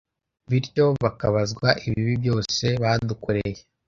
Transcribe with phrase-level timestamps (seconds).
[0.49, 3.61] bityo bakabazwa ibibi byose badukoreye